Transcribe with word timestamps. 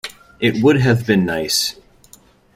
It 0.39 0.63
would 0.63 0.77
have 0.81 1.05
been 1.05 1.25
nice. 1.27 1.75